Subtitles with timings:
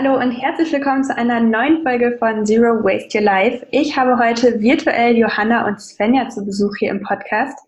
[0.00, 3.66] Hallo und herzlich willkommen zu einer neuen Folge von Zero Waste Your Life.
[3.72, 7.58] Ich habe heute virtuell Johanna und Svenja zu Besuch hier im Podcast.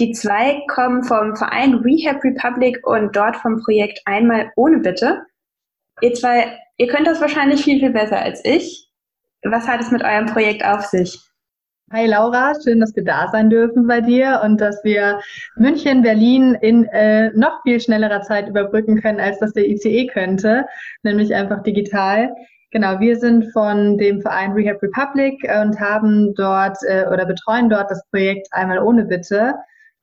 [0.00, 5.26] Die zwei kommen vom Verein Rehab Republic und dort vom Projekt Einmal ohne Bitte.
[6.00, 8.88] Ihr zwei, ihr könnt das wahrscheinlich viel, viel besser als ich.
[9.42, 11.20] Was hat es mit eurem Projekt auf sich?
[11.92, 15.20] Hi Laura, schön, dass wir da sein dürfen bei dir und dass wir
[15.54, 20.66] München, Berlin in äh, noch viel schnellerer Zeit überbrücken können, als das der ICE könnte,
[21.04, 22.34] nämlich einfach digital.
[22.72, 27.88] Genau, wir sind von dem Verein Rehab Republic und haben dort äh, oder betreuen dort
[27.88, 29.54] das Projekt Einmal ohne Bitte.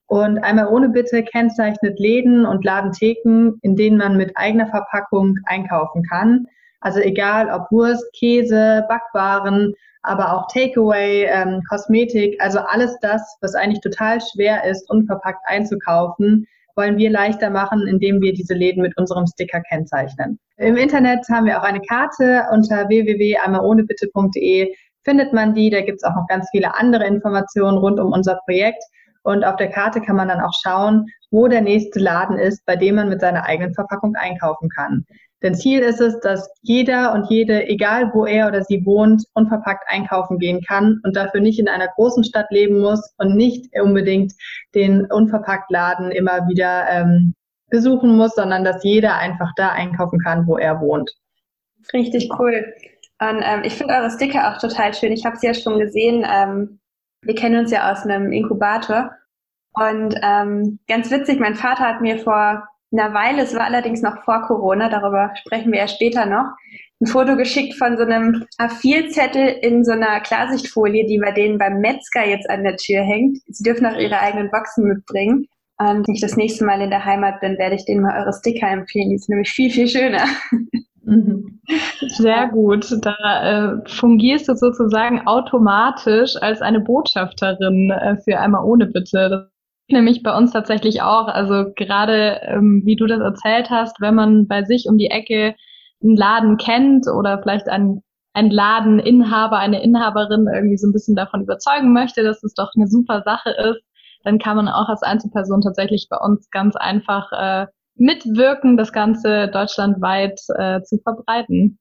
[0.07, 6.03] Und Einmal ohne Bitte kennzeichnet Läden und Ladentheken, in denen man mit eigener Verpackung einkaufen
[6.09, 6.45] kann.
[6.79, 13.55] Also egal ob Wurst, Käse, Backwaren aber auch Takeaway, ähm, Kosmetik, also alles das, was
[13.55, 18.97] eigentlich total schwer ist, unverpackt einzukaufen, wollen wir leichter machen, indem wir diese Läden mit
[18.97, 20.39] unserem Sticker kennzeichnen.
[20.57, 25.69] Im Internet haben wir auch eine Karte unter www.einmalohnebitte.de findet man die.
[25.69, 28.83] Da gibt es auch noch ganz viele andere Informationen rund um unser Projekt.
[29.23, 32.75] Und auf der Karte kann man dann auch schauen, wo der nächste Laden ist, bei
[32.75, 35.05] dem man mit seiner eigenen Verpackung einkaufen kann.
[35.43, 39.83] Denn Ziel ist es, dass jeder und jede, egal wo er oder sie wohnt, unverpackt
[39.87, 44.33] einkaufen gehen kann und dafür nicht in einer großen Stadt leben muss und nicht unbedingt
[44.73, 47.35] den unverpackt Laden immer wieder ähm,
[47.69, 51.11] besuchen muss, sondern dass jeder einfach da einkaufen kann, wo er wohnt.
[51.91, 52.73] Richtig cool.
[53.19, 55.11] Und ähm, ich finde eure Sticker auch total schön.
[55.11, 56.25] Ich habe sie ja schon gesehen.
[56.25, 56.79] Ähm,
[57.21, 59.11] wir kennen uns ja aus einem Inkubator.
[59.73, 64.23] Und ähm, ganz witzig, mein Vater hat mir vor einer Weile, es war allerdings noch
[64.23, 66.45] vor Corona, darüber sprechen wir ja später noch,
[67.01, 71.79] ein Foto geschickt von so einem A4-Zettel in so einer Klarsichtfolie, die bei denen beim
[71.79, 73.39] Metzger jetzt an der Tür hängt.
[73.47, 75.47] Sie dürfen auch ihre eigenen Boxen mitbringen.
[75.79, 78.31] Und wenn ich das nächste Mal in der Heimat bin, werde ich denen mal eure
[78.31, 79.09] Sticker empfehlen.
[79.09, 80.25] Die sind nämlich viel, viel schöner.
[81.05, 81.59] Mhm.
[82.07, 82.85] Sehr gut.
[83.01, 89.51] Da äh, fungierst du sozusagen automatisch als eine Botschafterin äh, für einmal ohne Bitte.
[89.89, 91.27] Nämlich bei uns tatsächlich auch.
[91.27, 95.55] Also gerade ähm, wie du das erzählt hast, wenn man bei sich um die Ecke
[96.01, 98.01] einen Laden kennt oder vielleicht einen,
[98.33, 102.87] einen Ladeninhaber, eine Inhaberin irgendwie so ein bisschen davon überzeugen möchte, dass es doch eine
[102.87, 103.81] super Sache ist,
[104.23, 109.49] dann kann man auch als Einzelperson tatsächlich bei uns ganz einfach äh, mitwirken, das Ganze
[109.49, 111.77] deutschlandweit äh, zu verbreiten.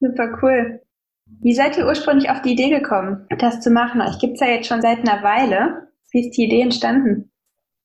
[0.00, 0.80] Super cool.
[1.40, 4.00] Wie seid ihr ursprünglich auf die Idee gekommen, das zu machen?
[4.00, 5.88] Euch gibt es ja jetzt schon seit einer Weile.
[6.12, 7.30] Wie ist die Idee entstanden?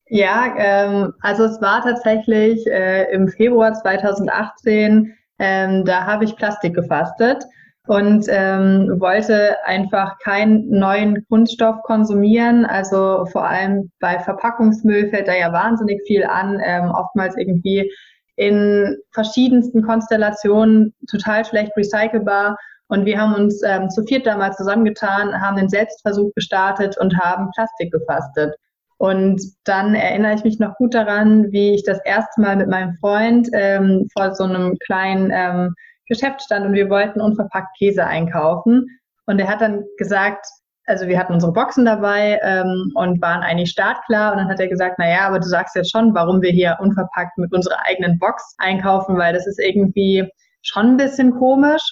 [0.10, 6.76] Ja, ähm, also es war tatsächlich äh, im Februar 2018, ähm, da habe ich Plastik
[6.76, 7.44] gefastet
[7.88, 12.66] und ähm, wollte einfach keinen neuen Kunststoff konsumieren.
[12.66, 17.92] Also vor allem bei Verpackungsmüll fällt da ja wahnsinnig viel an, ähm, oftmals irgendwie
[18.36, 22.58] in verschiedensten Konstellationen total schlecht recycelbar.
[22.90, 27.52] Und wir haben uns ähm, zu viert damals zusammengetan, haben den Selbstversuch gestartet und haben
[27.56, 28.56] Plastik gefastet.
[28.98, 32.96] Und dann erinnere ich mich noch gut daran, wie ich das erste Mal mit meinem
[32.96, 35.76] Freund ähm, vor so einem kleinen ähm,
[36.08, 38.88] Geschäft stand und wir wollten unverpackt Käse einkaufen.
[39.26, 40.46] Und er hat dann gesagt,
[40.86, 44.32] also wir hatten unsere Boxen dabei ähm, und waren eigentlich startklar.
[44.32, 46.78] Und dann hat er gesagt, na ja, aber du sagst jetzt schon, warum wir hier
[46.80, 50.28] unverpackt mit unserer eigenen Box einkaufen, weil das ist irgendwie
[50.62, 51.84] schon ein bisschen komisch.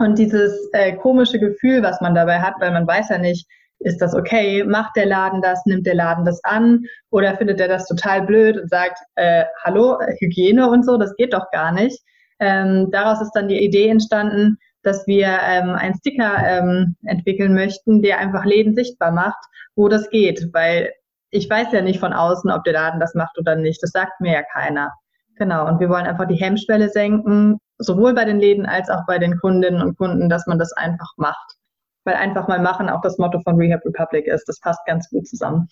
[0.00, 3.46] Und dieses äh, komische Gefühl, was man dabei hat, weil man weiß ja nicht,
[3.80, 4.64] ist das okay?
[4.64, 5.64] Macht der Laden das?
[5.66, 6.84] Nimmt der Laden das an?
[7.10, 11.34] Oder findet er das total blöd und sagt, äh, hallo, Hygiene und so, das geht
[11.34, 12.00] doch gar nicht.
[12.38, 18.00] Ähm, daraus ist dann die Idee entstanden, dass wir ähm, einen Sticker ähm, entwickeln möchten,
[18.00, 19.44] der einfach Läden sichtbar macht,
[19.76, 20.48] wo das geht.
[20.54, 20.94] Weil
[21.30, 23.82] ich weiß ja nicht von außen, ob der Laden das macht oder nicht.
[23.82, 24.94] Das sagt mir ja keiner.
[25.36, 29.18] Genau, und wir wollen einfach die Hemmschwelle senken, sowohl bei den Läden als auch bei
[29.18, 31.56] den Kundinnen und Kunden, dass man das einfach macht.
[32.04, 34.48] Weil einfach mal machen auch das Motto von Rehab Republic ist.
[34.48, 35.68] Das passt ganz gut zusammen.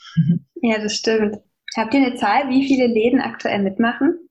[0.60, 1.38] Ja, das stimmt.
[1.76, 4.28] Habt ihr eine Zahl, wie viele Läden aktuell mitmachen?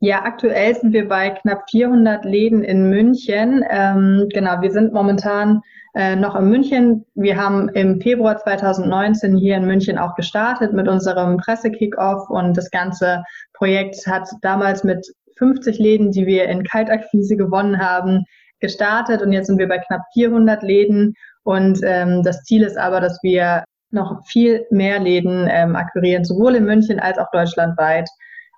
[0.00, 3.64] Ja, aktuell sind wir bei knapp 400 Läden in München.
[3.68, 5.60] Ähm, genau, wir sind momentan
[5.94, 7.04] äh, noch in München.
[7.14, 12.70] Wir haben im Februar 2019 hier in München auch gestartet mit unserem Pressekickoff und das
[12.70, 13.24] ganze
[13.54, 15.04] Projekt hat damals mit
[15.38, 18.24] 50 Läden, die wir in Kaltakquise gewonnen haben,
[18.60, 21.14] gestartet und jetzt sind wir bei knapp 400 Läden
[21.44, 26.56] und ähm, das Ziel ist aber, dass wir noch viel mehr Läden ähm, akquirieren, sowohl
[26.56, 28.08] in München als auch deutschlandweit.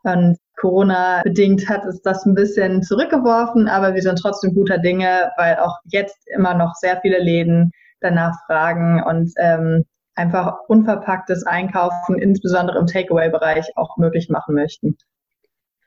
[0.02, 5.56] Und Corona-bedingt hat es das ein bisschen zurückgeworfen, aber wir sind trotzdem guter Dinge, weil
[5.56, 9.84] auch jetzt immer noch sehr viele Läden danach fragen und ähm,
[10.16, 14.96] einfach unverpacktes Einkaufen, insbesondere im Takeaway-Bereich, auch möglich machen möchten.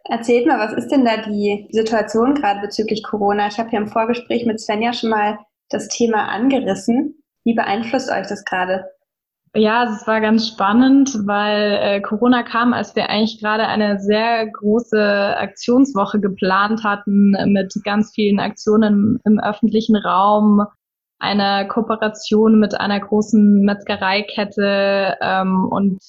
[0.06, 3.48] Erzählt mal, was ist denn da die Situation gerade bezüglich Corona?
[3.48, 5.40] Ich habe hier im Vorgespräch mit Svenja schon mal
[5.70, 7.24] das Thema angerissen.
[7.46, 8.86] Wie beeinflusst euch das gerade?
[9.56, 14.48] Ja, es war ganz spannend, weil äh, Corona kam, als wir eigentlich gerade eine sehr
[14.48, 20.66] große Aktionswoche geplant hatten mit ganz vielen Aktionen im, im öffentlichen Raum,
[21.20, 26.00] einer Kooperation mit einer großen Metzgereikette ähm, und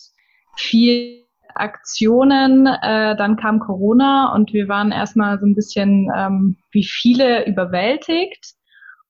[0.56, 1.23] viel
[1.54, 2.66] Aktionen.
[2.66, 8.54] Äh, dann kam Corona und wir waren erstmal so ein bisschen ähm, wie viele überwältigt.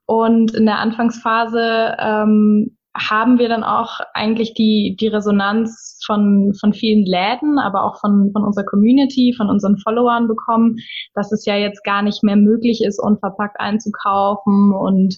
[0.06, 6.72] Und in der Anfangsphase ähm, haben wir dann auch eigentlich die, die Resonanz von, von
[6.72, 10.76] vielen Läden, aber auch von, von unserer Community, von unseren Followern bekommen,
[11.14, 15.16] dass es ja jetzt gar nicht mehr möglich ist, unverpackt einzukaufen und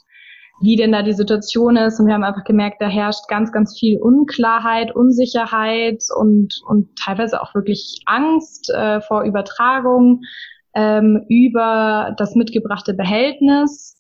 [0.61, 2.01] wie denn da die Situation ist.
[2.01, 7.43] Und wir haben einfach gemerkt, da herrscht ganz, ganz viel Unklarheit, Unsicherheit und, und teilweise
[7.43, 10.23] auch wirklich Angst äh, vor Übertragung
[10.75, 13.97] ähm, über das mitgebrachte Behältnis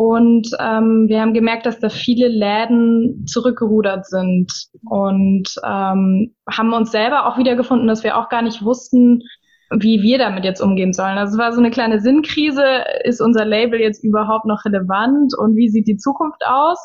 [0.00, 4.52] und ähm, wir haben gemerkt, dass da viele Läden zurückgerudert sind
[4.88, 9.24] und ähm, haben uns selber auch wiedergefunden, dass wir auch gar nicht wussten,
[9.70, 11.18] wie wir damit jetzt umgehen sollen.
[11.18, 12.84] Also es war so eine kleine Sinnkrise.
[13.04, 16.78] Ist unser Label jetzt überhaupt noch relevant und wie sieht die Zukunft aus?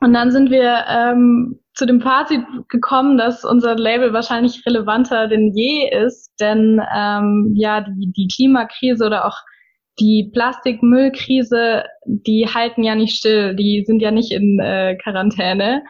[0.00, 5.52] Und dann sind wir ähm, zu dem Fazit gekommen, dass unser Label wahrscheinlich relevanter denn
[5.54, 9.36] je ist, denn ähm, ja die, die Klimakrise oder auch
[9.98, 15.82] die Plastikmüllkrise, die halten ja nicht still, die sind ja nicht in äh, Quarantäne.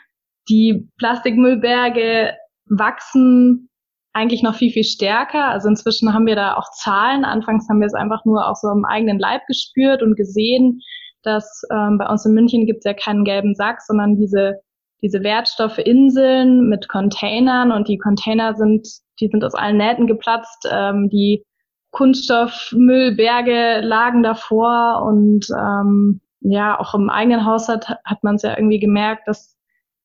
[0.49, 2.35] Die Plastikmüllberge
[2.67, 3.70] wachsen
[4.12, 5.47] eigentlich noch viel, viel stärker.
[5.47, 7.25] Also inzwischen haben wir da auch Zahlen.
[7.25, 10.81] Anfangs haben wir es einfach nur auch so im eigenen Leib gespürt und gesehen,
[11.23, 14.61] dass ähm, bei uns in München gibt es ja keinen gelben Sack, sondern diese,
[15.03, 18.89] diese Wertstoffeinseln mit Containern und die Container sind,
[19.21, 20.67] die sind aus allen Nähten geplatzt.
[20.71, 21.45] Ähm, die
[21.93, 28.81] Kunststoffmüllberge lagen davor und ähm, ja, auch im eigenen Haushalt hat man es ja irgendwie
[28.81, 29.57] gemerkt, dass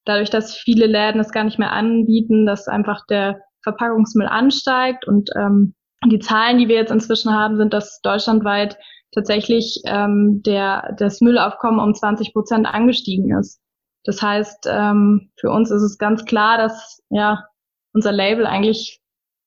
[0.04, 5.28] dadurch, dass viele Läden es gar nicht mehr anbieten, dass einfach der Verpackungsmüll ansteigt und
[5.36, 5.74] ähm,
[6.04, 8.78] die Zahlen, die wir jetzt inzwischen haben, sind, dass deutschlandweit
[9.12, 13.60] tatsächlich ähm, der, das Müllaufkommen um 20 Prozent angestiegen ist.
[14.04, 17.44] Das heißt, ähm, für uns ist es ganz klar, dass ja
[17.92, 19.00] unser Label eigentlich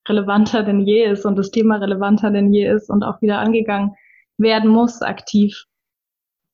[0.07, 3.95] relevanter denn je ist und das Thema relevanter denn je ist und auch wieder angegangen
[4.37, 5.65] werden muss, aktiv.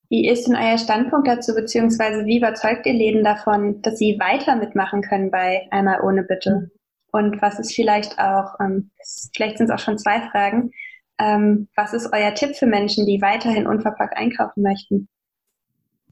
[0.10, 4.56] Wie ist denn euer Standpunkt dazu, beziehungsweise wie überzeugt ihr Läden davon, dass sie weiter
[4.56, 6.70] mitmachen können bei Einmal ohne Bitte?
[7.16, 8.92] Und was ist vielleicht auch, ähm,
[9.34, 10.72] vielleicht sind es auch schon zwei Fragen,
[11.18, 15.08] ähm, was ist euer Tipp für Menschen, die weiterhin unverpackt einkaufen möchten?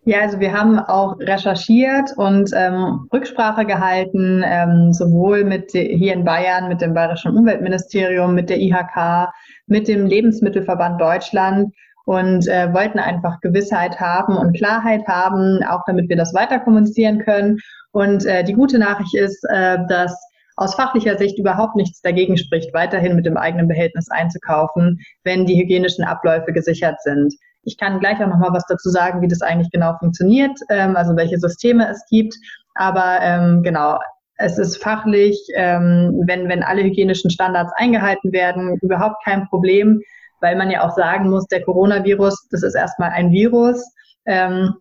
[0.06, 6.24] Ja, also wir haben auch recherchiert und ähm, Rücksprache gehalten, ähm, sowohl mit hier in
[6.24, 9.30] Bayern mit dem Bayerischen Umweltministerium, mit der IHK,
[9.68, 11.74] mit dem Lebensmittelverband Deutschland
[12.06, 17.20] und äh, wollten einfach Gewissheit haben und Klarheit haben, auch damit wir das weiter kommunizieren
[17.20, 17.60] können.
[17.92, 20.18] Und äh, die gute Nachricht ist, äh, dass
[20.56, 25.60] aus fachlicher Sicht überhaupt nichts dagegen spricht, weiterhin mit dem eigenen Behältnis einzukaufen, wenn die
[25.60, 27.34] hygienischen Abläufe gesichert sind.
[27.64, 30.96] Ich kann gleich auch noch mal was dazu sagen, wie das eigentlich genau funktioniert, ähm,
[30.96, 32.36] also welche Systeme es gibt.
[32.76, 34.00] Aber ähm, genau,
[34.36, 40.02] es ist fachlich, ähm, wenn, wenn alle hygienischen Standards eingehalten werden, überhaupt kein Problem,
[40.42, 43.82] weil man ja auch sagen muss, der Coronavirus, das ist erstmal ein Virus.
[44.26, 44.74] Ähm,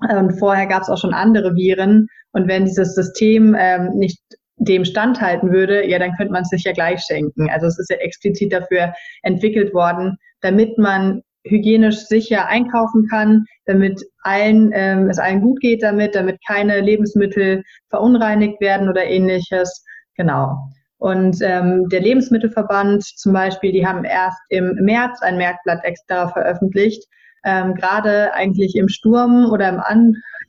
[0.00, 2.08] und vorher gab es auch schon andere Viren.
[2.32, 4.20] Und wenn dieses System ähm, nicht
[4.56, 7.50] dem standhalten würde, ja, dann könnte man es sich ja gleich schenken.
[7.50, 14.02] Also es ist ja explizit dafür entwickelt worden, damit man hygienisch sicher einkaufen kann, damit
[14.22, 19.84] allen, ähm, es allen gut geht damit, damit keine Lebensmittel verunreinigt werden oder ähnliches.
[20.16, 20.56] Genau.
[20.98, 27.04] Und ähm, der Lebensmittelverband zum Beispiel, die haben erst im März ein Merkblatt extra veröffentlicht,
[27.44, 29.80] ähm, gerade eigentlich im Sturm oder im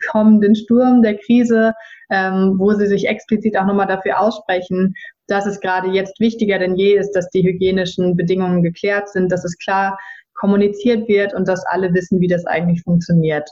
[0.06, 1.74] ankommenden Sturm der Krise,
[2.10, 4.94] ähm, wo sie sich explizit auch nochmal dafür aussprechen,
[5.28, 9.44] dass es gerade jetzt wichtiger denn je ist, dass die hygienischen Bedingungen geklärt sind, dass
[9.44, 9.98] es klar
[10.36, 13.50] kommuniziert wird und dass alle wissen, wie das eigentlich funktioniert.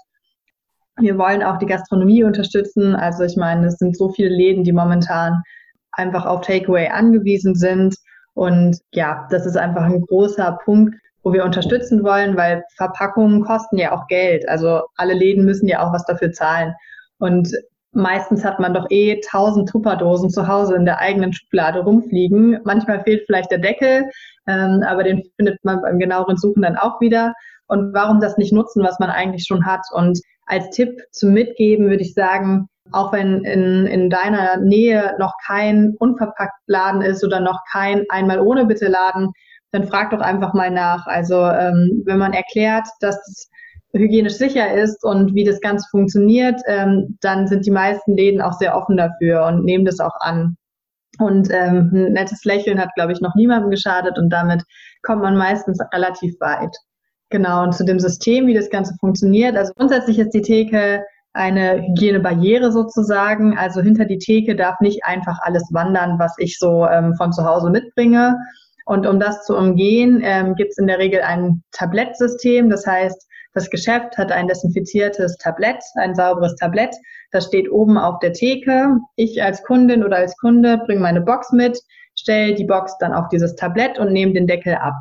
[0.98, 2.96] Wir wollen auch die Gastronomie unterstützen.
[2.96, 5.42] Also ich meine, es sind so viele Läden, die momentan
[5.92, 7.96] einfach auf Takeaway angewiesen sind.
[8.36, 13.78] Und ja, das ist einfach ein großer Punkt, wo wir unterstützen wollen, weil Verpackungen kosten
[13.78, 14.48] ja auch Geld.
[14.48, 16.74] Also alle Läden müssen ja auch was dafür zahlen.
[17.18, 17.50] Und
[17.94, 22.60] meistens hat man doch eh tausend Tupperdosen zu Hause in der eigenen Schublade rumfliegen.
[22.66, 24.10] Manchmal fehlt vielleicht der Deckel,
[24.48, 27.34] ähm, aber den findet man beim genaueren Suchen dann auch wieder.
[27.68, 29.86] Und warum das nicht nutzen, was man eigentlich schon hat?
[29.94, 35.34] Und als Tipp zum Mitgeben würde ich sagen, auch wenn in, in deiner Nähe noch
[35.46, 39.32] kein unverpackt Laden ist oder noch kein einmal ohne Bitte Laden,
[39.74, 41.08] dann frag doch einfach mal nach.
[41.08, 43.50] Also ähm, wenn man erklärt, dass es
[43.94, 48.54] hygienisch sicher ist und wie das Ganze funktioniert, ähm, dann sind die meisten Läden auch
[48.54, 50.58] sehr offen dafür und nehmen das auch an.
[51.20, 54.64] Und ähm, ein nettes Lächeln hat, glaube ich, noch niemandem geschadet und damit
[55.04, 56.76] kommt man meistens relativ weit.
[57.30, 59.56] Genau, und zu dem System, wie das Ganze funktioniert.
[59.56, 61.04] Also grundsätzlich ist die Theke
[61.34, 63.58] eine Hygienebarriere sozusagen.
[63.58, 67.44] Also hinter die Theke darf nicht einfach alles wandern, was ich so ähm, von zu
[67.44, 68.38] Hause mitbringe.
[68.86, 72.70] Und um das zu umgehen, ähm, gibt es in der Regel ein Tablettsystem.
[72.70, 76.96] Das heißt, das Geschäft hat ein desinfiziertes Tablett, ein sauberes Tablett.
[77.32, 78.98] Das steht oben auf der Theke.
[79.16, 81.80] Ich als Kundin oder als Kunde bringe meine Box mit,
[82.16, 84.96] stelle die Box dann auf dieses Tablett und nehme den Deckel ab.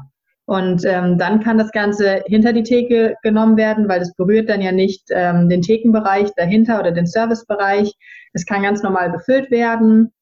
[0.45, 4.61] Und ähm, dann kann das Ganze hinter die Theke genommen werden, weil es berührt dann
[4.61, 7.93] ja nicht ähm, den Thekenbereich dahinter oder den Servicebereich.
[8.33, 10.13] Es kann ganz normal befüllt werden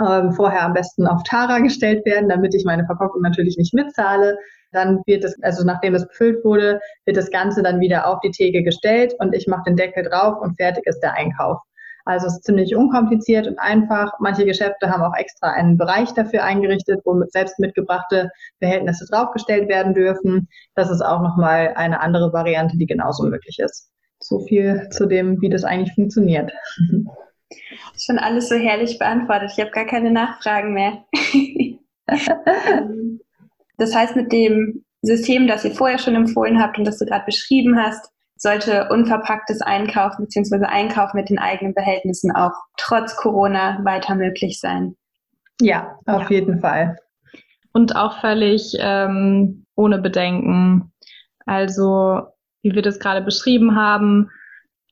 [0.00, 4.38] ähm, vorher am besten auf Tara gestellt werden, damit ich meine Verpackung natürlich nicht mitzahle.
[4.72, 8.30] Dann wird es, also nachdem es befüllt wurde, wird das Ganze dann wieder auf die
[8.30, 11.58] Theke gestellt und ich mache den Deckel drauf und fertig ist der Einkauf.
[12.06, 14.12] Also es ist ziemlich unkompliziert und einfach.
[14.20, 19.92] Manche Geschäfte haben auch extra einen Bereich dafür eingerichtet, wo selbst mitgebrachte Behältnisse draufgestellt werden
[19.92, 20.48] dürfen.
[20.76, 23.90] Das ist auch nochmal eine andere Variante, die genauso möglich ist.
[24.20, 26.52] So viel zu dem, wie das eigentlich funktioniert.
[27.98, 29.52] Schon alles so herrlich beantwortet.
[29.52, 31.04] Ich habe gar keine Nachfragen mehr.
[33.78, 37.24] das heißt, mit dem System, das ihr vorher schon empfohlen habt und das du gerade
[37.24, 40.66] beschrieben hast, sollte unverpacktes Einkaufen bzw.
[40.66, 44.96] Einkauf mit den eigenen Behältnissen auch trotz Corona weiter möglich sein.
[45.60, 46.36] Ja, auf ja.
[46.36, 46.96] jeden Fall.
[47.72, 50.92] Und auch völlig ähm, ohne Bedenken.
[51.46, 52.22] Also,
[52.62, 54.30] wie wir das gerade beschrieben haben,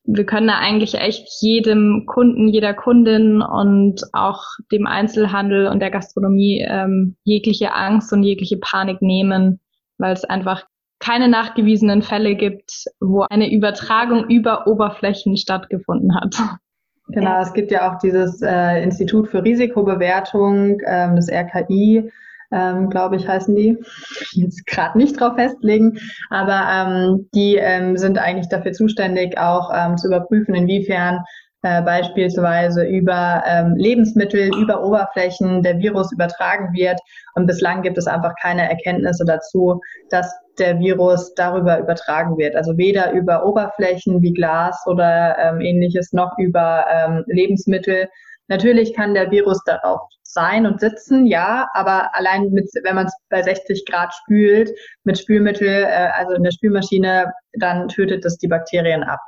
[0.04, 5.90] wir können da eigentlich echt jedem Kunden, jeder Kundin und auch dem Einzelhandel und der
[5.90, 9.60] Gastronomie ähm, jegliche Angst und jegliche Panik nehmen,
[9.96, 10.66] weil es einfach
[10.98, 16.36] keine nachgewiesenen Fälle gibt, wo eine Übertragung über Oberflächen stattgefunden hat.
[17.08, 22.10] Genau, es gibt ja auch dieses äh, Institut für Risikobewertung, ähm, das RKI,
[22.52, 23.78] ähm, glaube ich, heißen die.
[24.32, 25.98] Jetzt gerade nicht drauf festlegen,
[26.30, 31.20] aber ähm, die ähm, sind eigentlich dafür zuständig, auch ähm, zu überprüfen, inwiefern
[31.64, 37.00] äh, beispielsweise über ähm, Lebensmittel, über Oberflächen der Virus übertragen wird.
[37.36, 42.54] Und bislang gibt es einfach keine Erkenntnisse dazu, dass der Virus darüber übertragen wird.
[42.54, 48.08] Also weder über Oberflächen wie Glas oder ähm, ähnliches noch über ähm, Lebensmittel.
[48.48, 53.14] Natürlich kann der Virus darauf sein und sitzen, ja, aber allein mit, wenn man es
[53.30, 54.70] bei 60 Grad spült
[55.04, 59.20] mit Spülmittel, äh, also in der Spülmaschine, dann tötet das die Bakterien ab.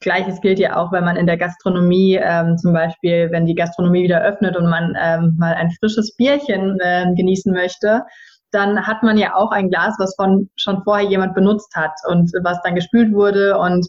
[0.00, 4.02] Gleiches gilt ja auch, wenn man in der Gastronomie ähm, zum Beispiel, wenn die Gastronomie
[4.02, 8.02] wieder öffnet und man ähm, mal ein frisches Bierchen äh, genießen möchte,
[8.50, 12.30] dann hat man ja auch ein Glas, was von schon vorher jemand benutzt hat und
[12.42, 13.86] was dann gespült wurde und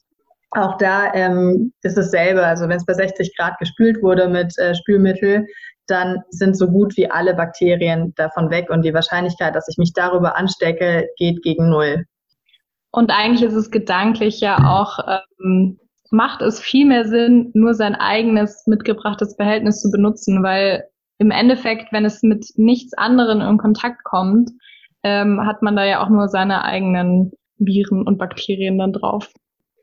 [0.55, 2.45] auch da ähm, ist es selber.
[2.45, 5.45] Also wenn es bei 60 Grad gespült wurde mit äh, Spülmittel,
[5.87, 9.93] dann sind so gut wie alle Bakterien davon weg und die Wahrscheinlichkeit, dass ich mich
[9.93, 12.05] darüber anstecke, geht gegen null.
[12.91, 14.99] Und eigentlich ist es gedanklich ja auch,
[15.43, 15.77] ähm,
[16.11, 20.85] macht es viel mehr Sinn, nur sein eigenes mitgebrachtes Behältnis zu benutzen, weil
[21.17, 24.49] im Endeffekt, wenn es mit nichts anderem in Kontakt kommt,
[25.03, 29.31] ähm, hat man da ja auch nur seine eigenen Viren und Bakterien dann drauf.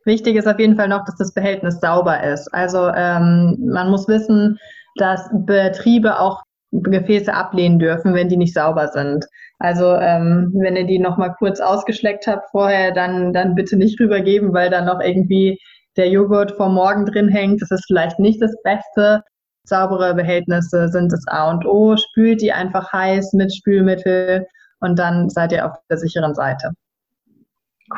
[0.05, 2.53] Wichtig ist auf jeden Fall noch, dass das Behältnis sauber ist.
[2.53, 4.59] Also ähm, man muss wissen,
[4.97, 6.43] dass Betriebe auch
[6.73, 9.27] Gefäße ablehnen dürfen, wenn die nicht sauber sind.
[9.59, 14.53] Also ähm, wenn ihr die nochmal kurz ausgeschleckt habt vorher, dann, dann bitte nicht rübergeben,
[14.53, 15.59] weil dann noch irgendwie
[15.97, 17.63] der Joghurt vom Morgen drin hängt.
[17.63, 19.23] Das ist vielleicht nicht das Beste.
[19.65, 21.97] Saubere Behältnisse sind das A und O.
[21.97, 24.47] Spült die einfach heiß mit Spülmittel
[24.81, 26.73] und dann seid ihr auf der sicheren Seite.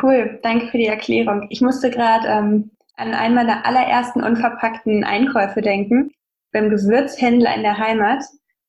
[0.03, 1.47] Cool, danke für die Erklärung.
[1.51, 6.11] Ich musste gerade ähm, an einen meiner allerersten unverpackten Einkäufe denken
[6.53, 8.23] beim Gewürzhändler in der Heimat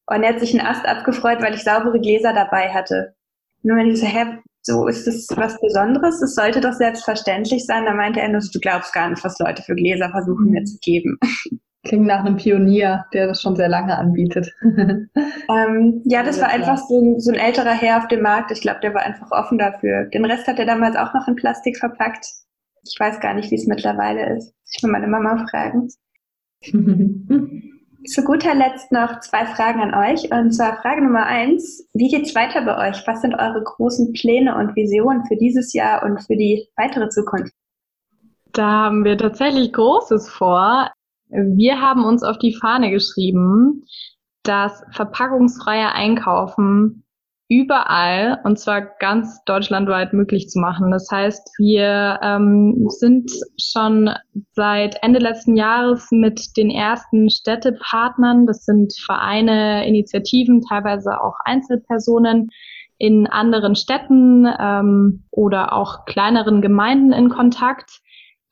[0.08, 3.16] und er hat sich einen Ast abgefreut, weil ich saubere Gläser dabei hatte.
[3.64, 6.22] Nur wenn ich so, hä, so ist das was Besonderes?
[6.22, 7.86] Es sollte doch selbstverständlich sein.
[7.86, 10.78] Da meinte er nur, du glaubst gar nicht, was Leute für Gläser versuchen mir zu
[10.80, 11.20] geben.
[11.86, 14.52] Klingt nach einem Pionier, der das schon sehr lange anbietet.
[14.64, 18.52] ähm, ja, das war einfach so ein, so ein älterer Herr auf dem Markt.
[18.52, 20.06] Ich glaube, der war einfach offen dafür.
[20.06, 22.26] Den Rest hat er damals auch noch in Plastik verpackt.
[22.84, 24.54] Ich weiß gar nicht, wie es mittlerweile ist.
[24.72, 25.90] Ich will meine Mama fragen.
[28.08, 30.32] Zu guter Letzt noch zwei Fragen an euch.
[30.32, 31.88] Und zwar Frage Nummer eins.
[31.94, 33.04] Wie geht's weiter bei euch?
[33.06, 37.54] Was sind eure großen Pläne und Visionen für dieses Jahr und für die weitere Zukunft?
[38.54, 40.92] Da haben wir tatsächlich Großes vor.
[41.30, 43.84] Wir haben uns auf die Fahne geschrieben,
[44.44, 47.06] dass verpackungsfreier Einkaufen
[47.48, 50.90] überall und zwar ganz deutschlandweit möglich zu machen.
[50.90, 54.10] Das heißt, wir ähm, sind schon
[54.54, 62.50] seit Ende letzten Jahres mit den ersten Städtepartnern, das sind Vereine, Initiativen, teilweise auch Einzelpersonen
[62.98, 68.00] in anderen Städten ähm, oder auch kleineren Gemeinden in Kontakt,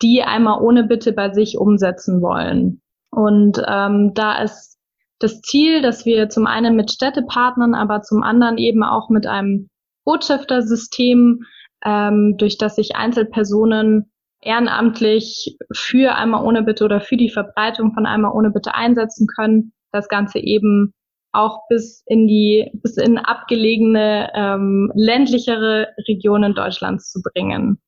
[0.03, 2.81] die einmal ohne Bitte bei sich umsetzen wollen.
[3.09, 4.77] Und ähm, da ist
[5.19, 9.69] das Ziel, dass wir zum einen mit Städtepartnern, aber zum anderen eben auch mit einem
[10.03, 11.43] Botschaftersystem,
[11.85, 18.05] ähm, durch das sich Einzelpersonen ehrenamtlich für einmal ohne Bitte oder für die Verbreitung von
[18.05, 20.93] einmal ohne Bitte einsetzen können, das Ganze eben
[21.31, 27.79] auch bis in die, bis in abgelegene, ähm, ländlichere Regionen Deutschlands zu bringen.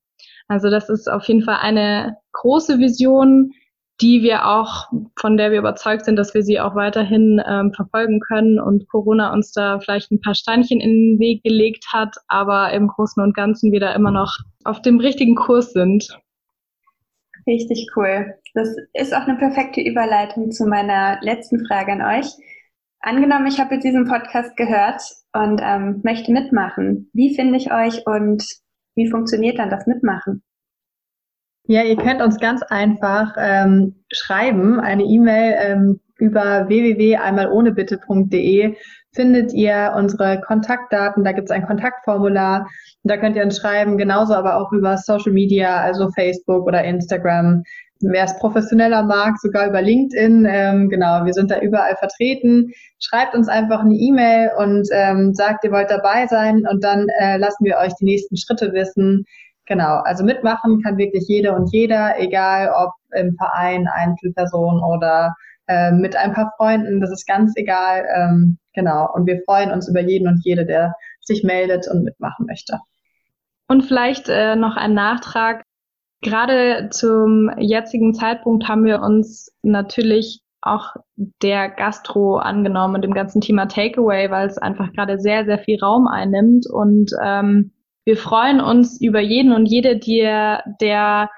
[0.48, 3.52] Also das ist auf jeden Fall eine große Vision,
[4.02, 8.20] die wir auch, von der wir überzeugt sind, dass wir sie auch weiterhin ähm, verfolgen
[8.20, 12.72] können und Corona uns da vielleicht ein paar Steinchen in den Weg gelegt hat, aber
[12.74, 16.08] im Großen und Ganzen wir da immer noch auf dem richtigen Kurs sind.
[17.48, 18.36] Richtig cool.
[18.54, 22.28] Das ist auch eine perfekte Überleitung zu meiner letzten Frage an euch.
[23.00, 27.10] Angenommen, ich habe jetzt diesen Podcast gehört und ähm, möchte mitmachen.
[27.14, 28.44] Wie finde ich euch und
[28.96, 30.44] wie funktioniert dann das Mitmachen?
[31.68, 38.76] Ja, ihr könnt uns ganz einfach ähm, schreiben, eine E-Mail ähm, über www.einmalohnebitte.de
[39.16, 42.68] findet ihr unsere Kontaktdaten, da gibt es ein Kontaktformular,
[43.04, 47.64] da könnt ihr uns schreiben, genauso aber auch über Social Media, also Facebook oder Instagram.
[48.02, 52.72] Wer es professioneller mag, sogar über LinkedIn, ähm, genau, wir sind da überall vertreten.
[53.00, 56.68] Schreibt uns einfach eine E-Mail und ähm, sagt, ihr wollt dabei sein.
[56.70, 59.26] Und dann äh, lassen wir euch die nächsten Schritte wissen,
[59.68, 65.34] Genau, also mitmachen kann wirklich jeder und jeder, egal ob im Verein, Einzelperson oder
[65.68, 68.06] äh, mit ein paar Freunden, das ist ganz egal.
[68.16, 72.46] Ähm, genau, und wir freuen uns über jeden und jede, der sich meldet und mitmachen
[72.46, 72.80] möchte.
[73.68, 75.64] Und vielleicht äh, noch ein Nachtrag.
[76.22, 83.42] Gerade zum jetzigen Zeitpunkt haben wir uns natürlich auch der Gastro angenommen und dem ganzen
[83.42, 87.72] Thema Takeaway, weil es einfach gerade sehr, sehr viel Raum einnimmt und ähm,
[88.06, 91.30] wir freuen uns über jeden und jede, die, der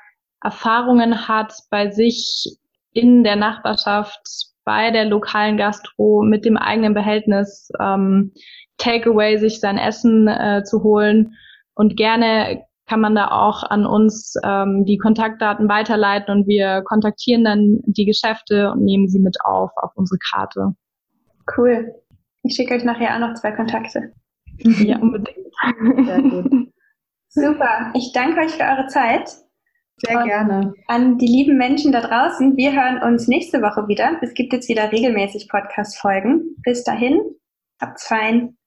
[0.44, 2.58] Erfahrungen hat bei sich
[2.98, 4.20] in der Nachbarschaft,
[4.66, 8.34] bei der lokalen Gastro mit dem eigenen Behältnis ähm,
[8.78, 11.36] Takeaway sich sein Essen äh, zu holen.
[11.74, 17.44] Und gerne kann man da auch an uns ähm, die Kontaktdaten weiterleiten und wir kontaktieren
[17.44, 20.74] dann die Geschäfte und nehmen sie mit auf auf unsere Karte.
[21.56, 21.94] Cool.
[22.44, 24.14] Ich schicke euch nachher auch noch zwei Kontakte.
[24.58, 25.38] Ja, unbedingt.
[26.06, 26.74] Sehr gut.
[27.30, 27.92] Super.
[27.94, 29.30] Ich danke euch für eure Zeit.
[29.98, 30.74] Sehr gerne.
[30.88, 34.18] An die lieben Menschen da draußen, wir hören uns nächste Woche wieder.
[34.22, 36.56] Es gibt jetzt wieder regelmäßig Podcast-Folgen.
[36.64, 37.20] Bis dahin,
[37.82, 38.58] habt's fein.